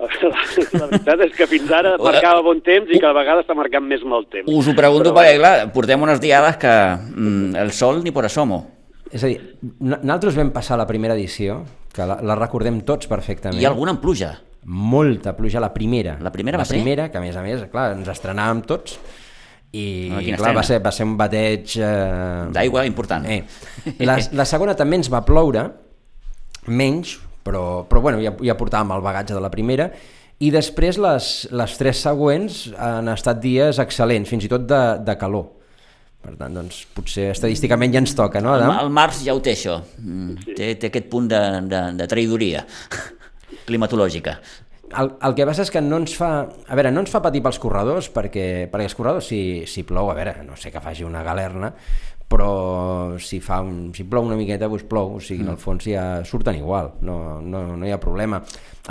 [0.80, 4.04] La veritat és que fins ara marcava bon temps i cada vegada està marcant més
[4.06, 4.48] mal temps.
[4.48, 8.28] Us ho pregunto Però, perquè, clar, portem unes diades que mm, el sol ni por
[8.28, 8.62] asomo.
[9.10, 9.40] És a dir,
[9.82, 11.60] nosaltres vam passar la primera edició,
[11.92, 13.60] que la, la recordem tots perfectament.
[13.60, 14.34] Hi ha alguna en pluja?
[14.70, 16.16] Molta pluja, la primera.
[16.22, 18.98] La primera va la primera, que a més a més, clar, ens estrenàvem tots,
[19.70, 21.76] i no, clar, va ser, va ser un bateig...
[21.78, 22.46] Eh...
[22.54, 23.26] D'aigua important.
[23.30, 23.44] Eh.
[24.02, 25.68] La, la segona també ens va ploure,
[26.66, 29.90] menys, però, però bueno, ja, ja portàvem el bagatge de la primera,
[30.40, 35.16] i després les, les tres següents han estat dies excel·lents, fins i tot de, de
[35.20, 35.50] calor.
[36.20, 38.72] Per tant, doncs, potser estadísticament ja ens toca, no, Adam?
[38.74, 39.78] El, el març ja ho té, això.
[40.00, 40.56] Mm, sí.
[40.56, 42.64] Té, té aquest punt de, de, de traïdoria
[43.68, 44.36] climatològica.
[45.00, 46.30] El, el que passa és que no ens fa...
[46.44, 50.10] A veure, no ens fa patir pels corredors, perquè, perquè els corredors, si, si plou,
[50.10, 51.72] a veure, no sé que faci una galerna,
[52.30, 55.48] però si, fa un, si plou una miqueta, doncs plou, o sigui, mm.
[55.48, 55.62] en el mm.
[55.64, 58.38] fons ja surten igual, no, no, no hi ha problema.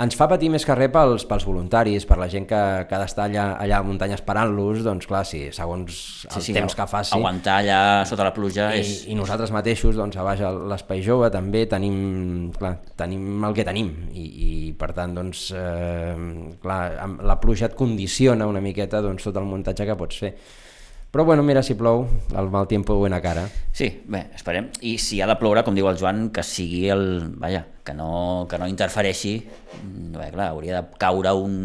[0.00, 3.00] Ens fa patir més que res pels, pels voluntaris, per la gent que, que ha
[3.00, 5.96] d'estar allà, allà a muntanya esperant-los, doncs clar, sí, segons
[6.28, 7.16] el sí, sí, temps que faci...
[7.16, 8.94] Aguantar allà sota la pluja i, és...
[9.08, 11.98] I nosaltres mateixos, doncs a baix l'espai jove també tenim,
[12.60, 16.16] clar, tenim el que tenim i, i per tant, doncs, eh,
[16.60, 16.82] clar,
[17.24, 20.36] la pluja et condiciona una miqueta doncs, tot el muntatge que pots fer.
[21.10, 22.04] Però bueno, mira, si plou,
[22.38, 23.48] el mal tiempo buena cara.
[23.74, 24.68] Sí, bé, esperem.
[24.86, 27.02] I si ha de ploure, com diu el Joan, que sigui el...
[27.42, 29.34] Vaja, que no, que no interfereixi.
[29.80, 31.56] Mm, bé, clar, hauria de caure un...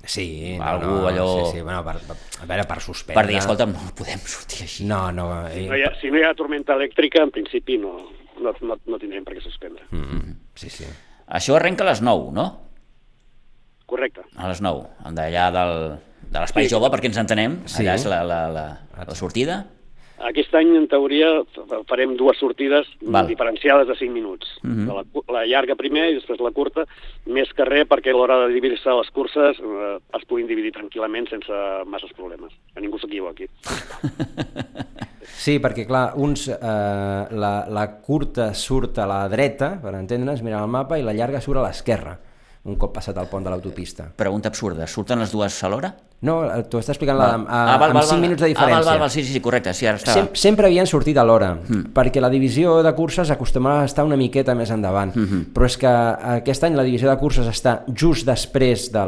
[0.00, 1.26] Sí, algú no, allò...
[1.44, 3.20] Sí, sí, bueno, per, per, a veure, per suspendre...
[3.20, 4.88] Per dir, escolta, no podem sortir així.
[4.88, 5.28] No, no...
[5.50, 5.58] Eh...
[5.58, 7.98] Si, no hi ha, si no hi ha tormenta elèctrica, en principi no,
[8.40, 9.84] no, no, no tindrem per què suspendre.
[9.92, 10.34] Mm -hmm.
[10.56, 10.88] Sí, sí.
[11.28, 12.48] Això arrenca a les 9, no?
[13.90, 14.22] Correcte.
[14.38, 15.76] A les 9, d'allà del,
[16.30, 16.74] de l'espai sí.
[16.76, 17.82] jove, perquè ens entenem, sí.
[17.82, 18.66] allà és la, la, la,
[19.02, 19.64] la sortida.
[20.20, 21.30] Aquest any, en teoria,
[21.88, 23.24] farem dues sortides Val.
[23.30, 24.52] diferenciades de 5 minuts.
[24.60, 24.88] Uh mhm.
[24.88, 24.94] -huh.
[24.98, 26.84] la, la llarga primer i després la curta,
[27.26, 31.30] més que res perquè a l'hora de dividir-se les curses eh, es puguin dividir tranquil·lament
[31.30, 31.52] sense
[31.86, 32.52] masses problemes.
[32.74, 33.48] Que ningú s'equivoqui.
[35.40, 36.56] Sí, perquè clar, uns, eh,
[37.30, 41.40] la, la curta surt a la dreta, per entendre's, mira el mapa, i la llarga
[41.40, 42.18] surt a l'esquerra
[42.64, 44.10] un cop passat el pont de l'autopista.
[44.16, 45.94] Pregunta absurda, surten les dues alhora?
[46.20, 46.34] No,
[46.68, 48.76] t'ho està explicant la, a, ah, val, amb 5 val, minuts de diferència.
[48.76, 50.12] Ah, val, val, val, sí, sí, correcte, sí, ara està...
[50.12, 51.94] Sem sempre havien sortit a l'hora, mm.
[51.96, 55.46] perquè la divisió de curses acostumava a estar una miqueta més endavant, mm -hmm.
[55.56, 59.06] però és que aquest any la divisió de curses està just després de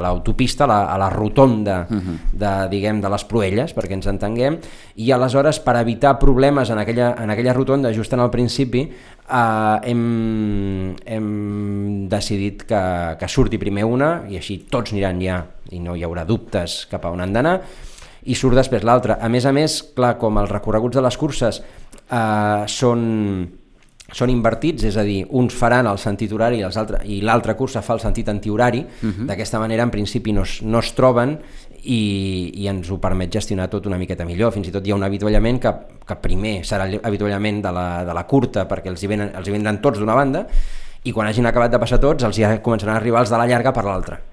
[0.00, 2.16] l'autopista, la, de la, a la rotonda mm -hmm.
[2.32, 4.58] de, diguem, de les Proelles, perquè ens entenguem,
[4.96, 8.88] i aleshores per evitar problemes en aquella, en aquella rotonda, just en el principi,
[9.30, 15.80] eh, hem, hem decidit que, que surti primer una i així tots aniran ja i
[15.80, 17.60] no hi haurà dubtes cap a on han d'anar
[18.28, 19.18] i surt després l'altra.
[19.20, 23.02] A més a més, clar, com els recorreguts de les curses eh, són,
[24.12, 27.82] són invertits, és a dir, uns faran el sentit horari els altre, i l'altra cursa
[27.84, 29.14] fa el sentit antihorari, uh mhm.
[29.14, 29.26] -huh.
[29.26, 31.38] d'aquesta manera en principi no es, no es troben
[31.84, 34.52] i, i ens ho permet gestionar tot una miqueta millor.
[34.52, 35.72] Fins i tot hi ha un avituallament que,
[36.06, 39.52] que primer serà l'avituallament de, la, de la curta perquè els hi, venen, els hi
[39.52, 40.46] venen tots d'una banda
[41.04, 43.46] i quan hagin acabat de passar tots els hi començaran a arribar els de la
[43.46, 44.27] llarga per l'altra i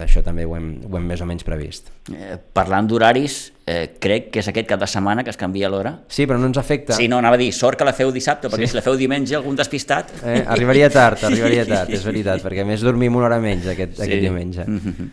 [0.00, 1.90] això també ho hem, ho hem més o menys previst.
[2.12, 5.94] Eh, parlant d'horaris, eh, crec que és aquest cap de setmana que es canvia l'hora.
[6.08, 6.96] Sí, però no ens afecta.
[6.98, 8.74] Sí, no, anava a dir, sort que la feu dissabte, perquè sí.
[8.74, 10.12] si la feu diumenge algun despistat...
[10.22, 14.04] Eh, arribaria tard, arribaria tard, és veritat, perquè més dormim una hora menys aquest, sí.
[14.08, 14.66] aquest diumenge.
[14.66, 15.10] Mm -hmm.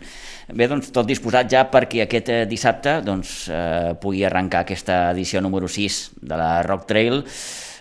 [0.48, 5.40] Bé, doncs tot disposat ja perquè aquest eh, dissabte doncs, eh, pugui arrencar aquesta edició
[5.40, 7.22] número 6 de la Rock Trail.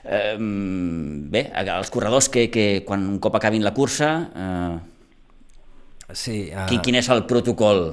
[0.03, 4.29] Eh, bé, els corredors que, que quan un cop acabin la cursa...
[4.35, 4.77] Eh,
[6.13, 6.65] Sí, uh...
[6.69, 7.89] quin, quin és el protocol?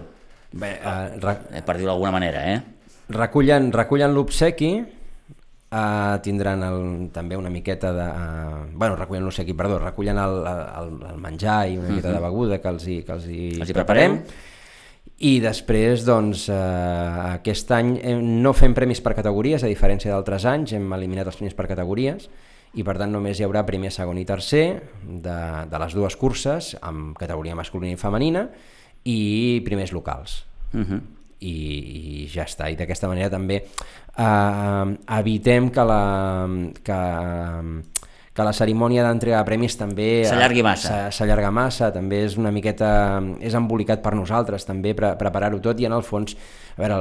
[0.55, 1.63] Bé, uh, re...
[1.67, 2.61] per dir-ho d'alguna manera, eh?
[3.15, 4.71] Recullen, recullen l'obsequi,
[5.75, 6.81] uh, tindran el,
[7.15, 8.07] també una miqueta de...
[8.07, 12.09] Uh, bueno, recullen, no sé qui, perdó, recullen el, el, el menjar i una miqueta
[12.09, 12.21] uh -huh.
[12.21, 14.21] de beguda que els hi, que els hi, els hi preparem.
[15.25, 20.73] I després, doncs, eh, aquest any no fem premis per categories, a diferència d'altres anys,
[20.73, 22.29] hem eliminat els premis per categories,
[22.75, 24.65] i per tant només hi haurà primer, segon i tercer
[25.03, 25.39] de,
[25.71, 28.49] de les dues curses, amb categoria masculina i femenina,
[29.05, 30.43] i primers locals.
[30.73, 31.03] Uh -huh
[31.45, 31.55] i,
[32.25, 32.69] i ja està.
[32.71, 34.87] I d'aquesta manera també eh,
[35.19, 36.01] evitem que la,
[36.87, 37.01] que,
[38.35, 41.05] que la cerimònia d'entrega de premis també s'allargui massa.
[41.15, 42.91] S'allarga massa, també és una miqueta
[43.39, 46.35] és embolicat per nosaltres també pre preparar-ho tot i en el fons
[46.75, 46.97] a veure,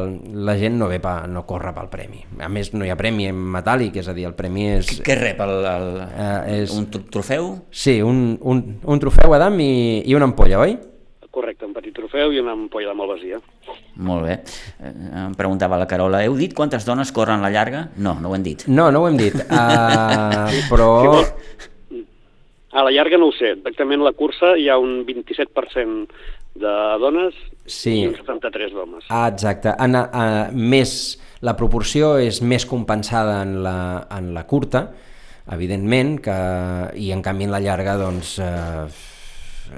[0.46, 2.22] la gent no ve pa, no corre pel premi.
[2.46, 5.18] A més no hi ha premi en metàl·lic, és a dir, el premi és Què
[5.18, 6.78] rep el, el eh, és...
[6.78, 7.50] un trofeu?
[7.74, 10.78] Sí, un, un, un trofeu Adam i, i una ampolla, oi?
[11.34, 13.40] Correcte, un petit trofeu i una ampolla de malvasia.
[14.06, 14.36] Molt bé.
[14.86, 14.92] Eh,
[15.24, 17.88] em preguntava la Carola, heu dit quantes dones corren la llarga?
[17.98, 18.68] No, no ho hem dit.
[18.70, 20.92] No, no ho hem dit, uh, però...
[22.74, 26.06] A la llarga no ho sé, exactament la cursa hi ha un 27%
[26.62, 27.96] de dones sí.
[28.04, 29.08] i un 73 d'homes.
[29.10, 29.74] Ah, exacte.
[29.82, 30.94] En, uh, més,
[31.42, 33.78] la proporció és més compensada en la,
[34.20, 34.84] en la curta,
[35.58, 36.38] evidentment, que,
[36.94, 38.36] i en canvi en la llarga, doncs...
[38.38, 39.10] Uh,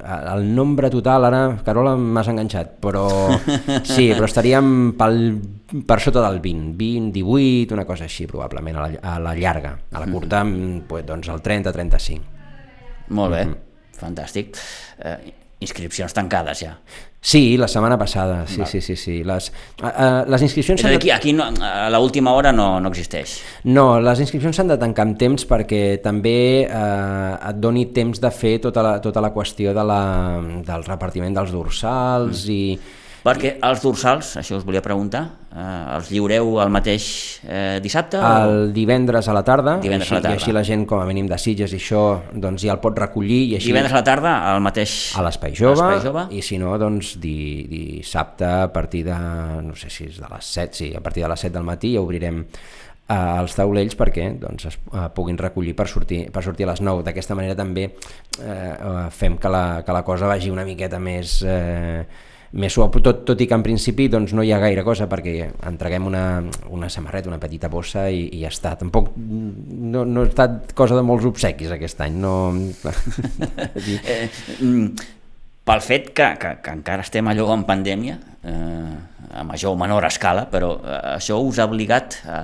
[0.04, 3.06] el nombre total, ara, Carola, m'has enganxat, però
[3.84, 5.20] sí, però estaríem pel,
[5.88, 9.76] per sota del 20, 20, 18, una cosa així, probablement, a la, a la llarga.
[9.92, 10.84] A la curta, mm -hmm.
[10.88, 12.24] pues, doncs el 30, 35.
[13.10, 14.00] Molt bé, mm -hmm.
[14.00, 14.58] fantàstic.
[15.00, 16.78] Eh, inscripcions tancades ja.
[17.26, 19.24] Sí, la setmana passada, sí, sí, sí, sí.
[19.26, 19.48] Les,
[19.82, 20.78] uh, uh, les inscripcions...
[20.78, 23.40] És a dir, aquí, aquí no, a l'última hora no, no existeix.
[23.66, 26.36] No, les inscripcions s'han de tancar amb temps perquè també
[26.68, 30.04] uh, et doni temps de fer tota la, tota la qüestió de la,
[30.70, 32.54] del repartiment dels dorsals mm.
[32.54, 32.62] i
[33.26, 37.08] perquè els dorsals, això us volia preguntar, eh, els lliureu el mateix
[37.42, 38.20] eh, dissabte?
[38.22, 38.68] El o...
[38.76, 40.36] divendres a la tarda, divendres així, a la tarda.
[40.36, 42.98] i així la gent com a mínim de Sitges i això doncs ja el pot
[43.02, 43.42] recollir.
[43.50, 43.72] I així...
[43.74, 44.96] Divendres a la tarda al mateix...
[45.18, 47.36] A l'Espai Jove, Jove, i si no, doncs di,
[47.72, 49.18] dissabte a partir de,
[49.66, 51.96] no sé si és de les 7, sí, a partir de les 7 del matí
[51.96, 56.70] ja obrirem eh, els taulells perquè doncs, es eh, puguin recollir per sortir, per sortir
[56.70, 57.02] a les 9.
[57.10, 61.42] D'aquesta manera també eh, eh, fem que la, que la cosa vagi una miqueta més...
[61.42, 65.10] Eh, més suau, tot, tot i que en principi doncs, no hi ha gaire cosa
[65.12, 66.26] perquè entreguem una,
[66.72, 68.76] una samarreta, una petita bossa i, i ja està.
[68.80, 72.20] Tampoc no, no ha estat cosa de molts obsequis aquest any.
[72.22, 72.36] No...
[74.14, 74.30] eh,
[74.60, 74.86] mm,
[75.66, 78.94] pel fet que, que, que encara estem allò en pandèmia, eh,
[79.36, 82.40] a major o menor escala, però eh, això us ha obligat a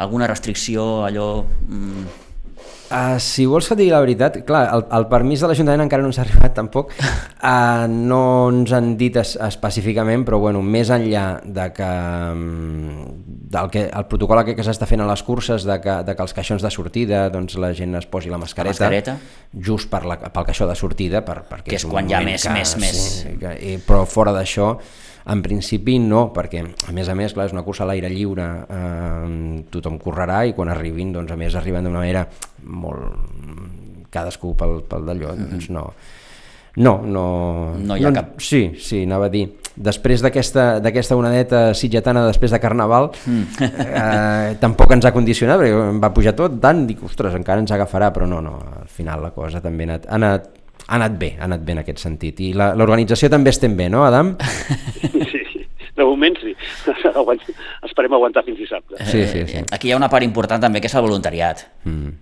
[0.00, 1.30] alguna restricció, allò...
[1.68, 2.29] Mm,
[2.90, 6.02] Uh, si vols que et digui la veritat, clar, el, el permís de l'Ajuntament encara
[6.02, 10.90] no ens ha arribat tampoc, uh, no ens han dit es, específicament, però bueno, més
[10.90, 11.90] enllà de que,
[12.34, 13.12] um,
[13.54, 16.26] del que el protocol que, que s'està fent a les curses, de que, de que
[16.26, 19.16] els caixons de sortida doncs la gent es posi la mascareta, la mascareta.
[19.54, 22.24] just per la, pel caixó de sortida, per, perquè que és, és quan hi ha
[22.26, 23.06] més, que, més, sí, més.
[23.38, 24.72] Que, però fora d'això,
[25.26, 28.46] en principi no, perquè a més a més clar, és una cursa a l'aire lliure,
[28.68, 32.26] eh, tothom correrà i quan arribin, doncs a més arriben d'una manera
[32.64, 33.28] molt...
[34.10, 35.50] cadascú pel, pel d'allò, mm -hmm.
[35.50, 35.92] doncs no...
[36.76, 37.74] No, no...
[37.78, 38.38] No hi ha no, cap...
[38.38, 39.48] Sí, sí, anava a dir.
[39.74, 43.42] Després d'aquesta onadeta sitgetana després de Carnaval, mm.
[44.02, 48.12] eh, tampoc ens ha condicionat, perquè va pujar tot tant, dic, ostres, encara ens agafarà,
[48.12, 50.48] però no, no, al final la cosa també ha anat, ha anat
[50.90, 52.40] ha anat bé, ha anat bé en aquest sentit.
[52.42, 54.34] I l'organització també estem bé, no, Adam?
[55.30, 56.54] Sí, de moment sí.
[57.88, 58.98] Esperem aguantar fins dissabte.
[59.06, 59.62] Sí, sí, sí.
[59.70, 61.62] Aquí hi ha una part important també, que és el voluntariat.
[61.86, 62.12] Mm.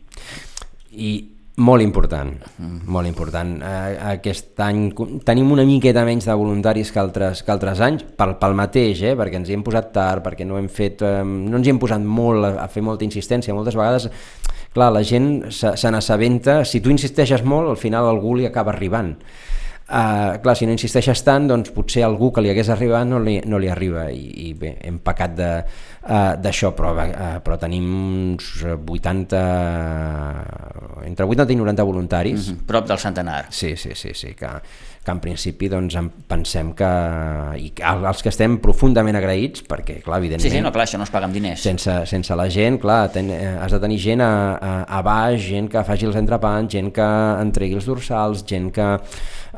[0.99, 1.13] I
[1.65, 2.83] molt important, mm.
[2.93, 3.55] molt important.
[3.65, 4.91] Eh, aquest any
[5.27, 9.17] tenim una miqueta menys de voluntaris que altres, que altres anys, pel, pel mateix, eh,
[9.19, 11.81] perquè ens hi hem posat tard, perquè no hem fet, eh, no ens hi hem
[11.81, 13.57] posat molt a, a fer molta insistència.
[13.57, 14.11] Moltes vegades
[14.75, 18.75] clar, la gent se, se n'assabenta, si tu insisteixes molt, al final algú li acaba
[18.75, 19.15] arribant.
[19.89, 23.39] Uh, clar, si no insisteixes tant, doncs potser algú que li hagués arribat no li,
[23.49, 28.51] no li arriba i, i bé, hem pecat d'això, uh, però, uh, però tenim uns
[28.69, 29.41] 80
[31.09, 32.51] entre 80 i 90 voluntaris.
[32.51, 33.47] Mm -hmm, prop del centenar.
[33.49, 34.49] Sí, sí, sí, sí que,
[35.05, 35.97] que en principi doncs,
[36.29, 36.91] pensem que,
[37.57, 40.51] i els que estem profundament agraïts, perquè clar, evidentment...
[40.51, 41.63] Sí, sí, no, clar, això no es paga amb diners.
[41.63, 45.41] Sense, sense la gent, clar, ten, eh, has de tenir gent a, a, a baix,
[45.49, 47.09] gent que faci els entrepans, gent que
[47.41, 48.99] entregui els dorsals, gent que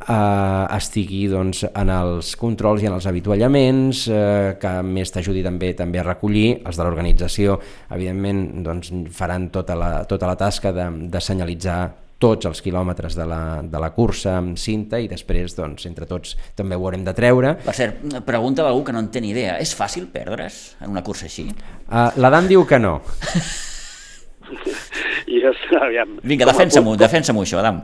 [0.07, 5.73] eh, estigui doncs, en els controls i en els avituallaments, eh, que més t'ajudi també
[5.79, 7.59] també a recollir, els de l'organització
[7.91, 11.81] evidentment doncs, faran tota la, tota la tasca de, de senyalitzar
[12.21, 16.37] tots els quilòmetres de la, de la cursa amb cinta i després, doncs, entre tots
[16.57, 17.55] també ho haurem de treure.
[17.65, 19.57] Per cert, pregunta algú que no en té ni idea.
[19.57, 21.49] És fàcil perdre's en una cursa així?
[21.89, 22.99] Uh, L'Adam diu que no.
[25.31, 26.19] dies, aviam...
[26.27, 27.81] Vinga, defensa-m'ho, defensa-m'ho això, Adam.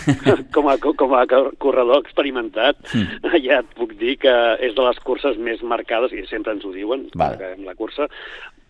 [0.54, 3.32] Com a, com a corredor experimentat, mm.
[3.46, 4.34] ja et puc dir que
[4.64, 7.54] és de les curses més marcades, i sempre ens ho diuen, vale.
[7.56, 8.08] en la cursa,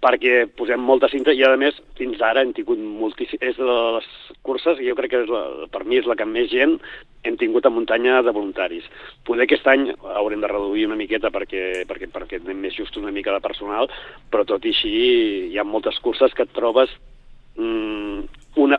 [0.02, 4.08] perquè posem molta cinta i a més fins ara hem tingut moltíssim, és de les
[4.46, 6.76] curses, jo crec que és la, per mi és la que més gent
[7.26, 8.86] hem tingut a muntanya de voluntaris.
[9.26, 13.12] Poder aquest any haurem de reduir una miqueta perquè, perquè, perquè tenim més just una
[13.14, 13.90] mica de personal,
[14.30, 14.94] però tot i així
[15.50, 16.94] hi ha moltes curses que et trobes
[17.58, 18.76] mm, un,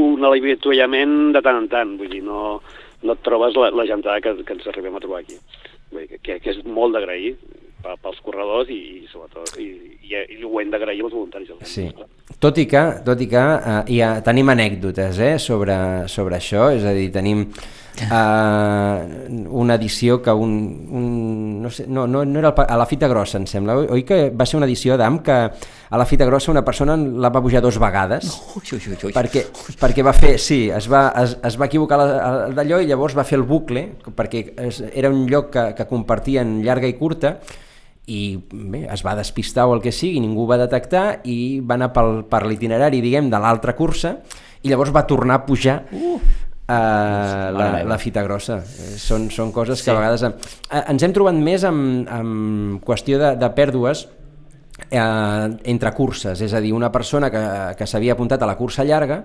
[0.00, 2.58] un avituallament de tant en tant, vull dir, no,
[3.04, 5.38] no et trobes la, la gentada que, que ens arribem a trobar aquí.
[5.92, 7.36] Vull dir, que, que és molt d'agrair,
[8.02, 9.68] pels corredors i, i sobretot i,
[10.08, 11.50] i, i ho hem d'agrair als voluntaris.
[11.68, 11.86] Sí.
[12.40, 15.76] Tot i que, tot i que uh, ja tenim anècdotes eh, sobre,
[16.08, 17.44] sobre això, és a dir, tenim
[18.02, 20.54] uh, una edició que un,
[20.90, 24.04] un no, sé, no, no, no era el, a la fita grossa em sembla, oi,
[24.06, 27.42] que va ser una edició d'AM que a la fita grossa una persona la va
[27.44, 29.12] pujar dos vegades ui, ui, ui, ui.
[29.14, 29.46] Perquè,
[29.80, 32.00] perquè va fer, sí, es va, es, es va equivocar
[32.54, 36.58] d'allò i llavors va fer el bucle perquè es, era un lloc que, que compartien
[36.64, 37.38] llarga i curta
[38.06, 41.92] i bé, es va despistar o el que sigui, ningú va detectar i va anar
[41.94, 44.18] pel, per l'itinerari, diguem, de l'altra cursa
[44.64, 46.18] i llavors va tornar a pujar uh.
[46.64, 48.56] Uh, la, la fita grossa.
[48.64, 49.92] Eh, són, són coses que sí.
[49.92, 50.22] a vegades...
[50.24, 56.54] Uh, ens hem trobat més amb, amb qüestió de, de pèrdues uh, entre curses, és
[56.56, 57.42] a dir, una persona que,
[57.76, 59.20] que s'havia apuntat a la cursa llarga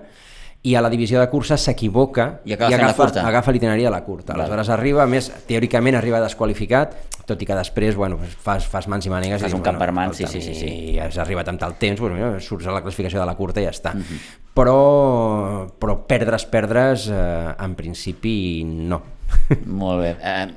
[0.62, 4.34] i a la divisió de curses s'equivoca i, i agafa, agafa l'itinerari de la curta.
[4.34, 9.12] Aleshores arriba, més teòricament arriba desqualificat, tot i que després bueno, fas, fas mans i
[9.12, 10.68] mànigues fas i un camp per mans, sí, sí, sí, sí.
[10.92, 13.62] i has arribat amb tal temps, bueno, mira, surts a la classificació de la curta
[13.62, 13.94] i ja està.
[13.94, 14.04] Uh mhm.
[14.04, 14.50] -huh.
[14.54, 19.00] però, però perdre's, perdre's, eh, en principi no.
[19.64, 20.16] Molt bé.
[20.20, 20.48] Eh,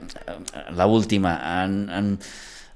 [0.75, 2.19] la última, en, en,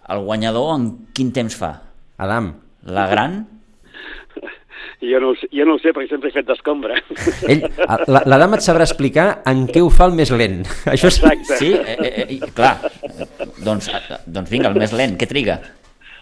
[0.08, 1.82] el guanyador en quin temps fa?
[2.18, 2.54] Adam.
[2.84, 3.57] La gran?
[5.02, 6.98] Jo no, jo no ho sé perquè sempre he fet d'escombra.
[8.14, 10.64] La, la dama et sabrà explicar en què ho fa el més lent.
[10.94, 11.20] Això és...
[11.22, 11.58] Exacte.
[11.60, 12.78] Sí, eh, eh, eh, clar.
[13.64, 15.60] Doncs, eh, doncs vinga, el més lent, què triga?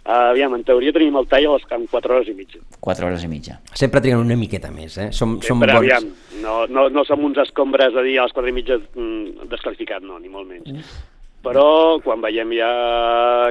[0.05, 2.59] Uh, aviam, en teoria tenim el tall a les, en 4 hores i mitja.
[2.85, 3.57] 4 hores i mitja.
[3.73, 5.07] Sempre triguen una miqueta més, eh?
[5.15, 5.73] Som, som bons.
[5.79, 6.11] Aviam,
[6.43, 10.05] no, no, no som uns escombres a dir a les 4 i mitja mm, desclassificat,
[10.05, 10.69] no, ni molt menys.
[10.69, 11.14] Mm.
[11.45, 12.69] Però quan veiem ja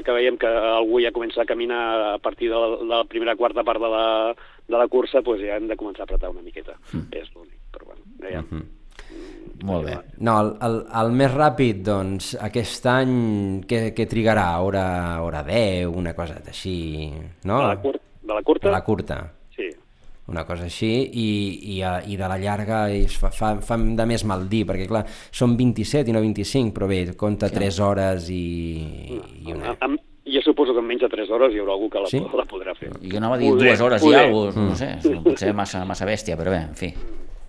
[0.04, 1.83] que veiem que algú ja comença a caminar
[2.14, 4.07] a partir de la, de la primera quarta part de la,
[4.66, 6.74] de la cursa doncs ja hem de començar a apretar una miqueta.
[6.92, 7.07] Mm.
[7.12, 8.42] És l'únic, però bueno, ja...
[8.42, 8.72] Mm -hmm.
[9.64, 9.96] Molt bé.
[10.18, 13.14] No, el, el, el més ràpid, doncs, aquest any,
[13.64, 14.61] què, què trigarà?
[14.61, 17.12] Hora, hora 10, una cosa així,
[17.44, 17.61] no?
[17.61, 18.68] De la, cur de la curta?
[18.68, 19.34] De la curta.
[20.27, 21.29] Una cosa així, i,
[21.75, 25.03] i, i de la llarga es fa, fa, fa de més mal dir, perquè clar,
[25.29, 27.59] són 27 i no 25, però bé, compta sí.
[27.59, 29.75] 3 hores i, i una...
[29.85, 32.23] Amb, jo suposo que en menys de 3 hores hi haurà algú que la, sí?
[32.25, 32.89] la podrà fer.
[33.05, 34.17] Jo anava a dir poder, dues hores poder.
[34.17, 36.93] i alguna cosa, no sé, potser massa, massa bèstia, però bé, en fi.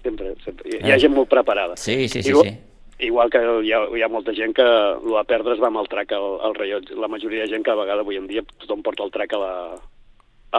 [0.04, 0.76] Sempre, sempre.
[0.76, 1.80] Hi, hi ha gent molt preparada.
[1.80, 2.36] Sí, sí, sí.
[2.36, 3.08] Igual, sí.
[3.08, 5.80] igual que hi ha, hi ha molta gent que el va perdre es va amb
[5.80, 7.00] el trac al, al rellotge.
[7.00, 9.46] La majoria de gent que a vegades avui en dia tothom porta el trac a
[9.48, 9.54] la,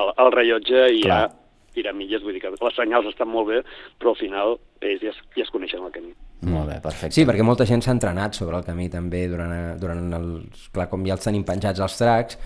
[0.00, 1.26] al, al rellotge i Clar.
[1.28, 1.34] ja
[1.76, 3.62] piramilles, vull dir que les senyals estan molt bé,
[4.00, 6.12] però al final ells ja es, ja es coneixen el camí.
[6.46, 7.14] Molt bé, perfecte.
[7.16, 10.68] Sí, perquè molta gent s'ha entrenat sobre el camí també durant, durant els...
[10.72, 12.38] Clar, com ja els tenim penjats als tracs,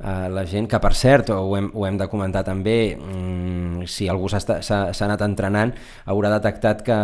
[0.00, 4.08] eh, la gent que per cert, ho hem, ho hem de comentar també, mm, si
[4.10, 4.42] algú s'ha
[5.06, 5.74] anat entrenant
[6.06, 7.00] haurà detectat que,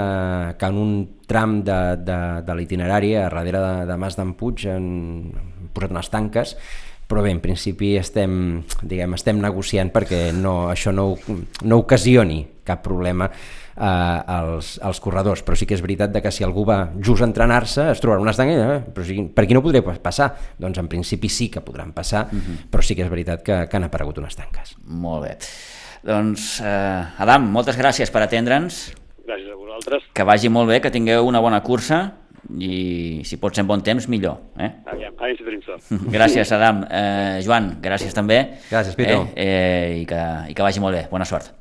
[0.59, 0.95] que en un
[1.29, 4.89] tram de, de, de l'itinerari a darrere de, de Mas d'en Puig han
[5.73, 6.57] posat unes tanques
[7.13, 11.11] però bé, en principi estem, diguem, estem negociant perquè no, això no,
[11.69, 16.33] no ocasioni cap problema eh, als, als corredors, però sí que és veritat de que
[16.33, 18.81] si algú va just a entrenar-se es trobarà una estanca, eh?
[18.95, 20.31] però sí, per aquí no podria passar?
[20.63, 22.41] Doncs en principi sí que podran passar, uh mhm.
[22.41, 22.71] -huh.
[22.73, 24.77] però sí que és veritat que, que han aparegut unes tanques.
[24.87, 25.37] Molt bé.
[26.03, 28.95] Doncs, eh, Adam, moltes gràcies per atendre'ns.
[29.27, 30.03] Gràcies a vosaltres.
[30.15, 32.22] Que vagi molt bé, que tingueu una bona cursa
[32.59, 34.39] i si pot ser en bon temps, millor.
[34.59, 34.71] Eh?
[34.91, 35.91] Aviam, aviam si tenim sort.
[36.17, 36.85] Gràcies, Adam.
[36.91, 38.43] Eh, Joan, gràcies també.
[38.71, 39.25] Gràcies, Pito.
[39.35, 41.07] Eh, eh, i, que, I que vagi molt bé.
[41.13, 41.53] Bona sort.